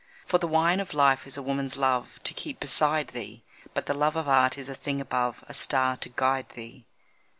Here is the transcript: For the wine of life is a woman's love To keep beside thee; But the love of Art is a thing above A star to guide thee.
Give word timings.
For 0.25 0.39
the 0.39 0.47
wine 0.47 0.79
of 0.79 0.95
life 0.95 1.27
is 1.27 1.37
a 1.37 1.43
woman's 1.43 1.77
love 1.77 2.19
To 2.23 2.33
keep 2.33 2.59
beside 2.59 3.09
thee; 3.09 3.43
But 3.75 3.85
the 3.85 3.93
love 3.93 4.15
of 4.15 4.27
Art 4.27 4.57
is 4.57 4.67
a 4.67 4.73
thing 4.73 4.99
above 4.99 5.43
A 5.47 5.53
star 5.53 5.95
to 5.97 6.09
guide 6.09 6.49
thee. 6.55 6.87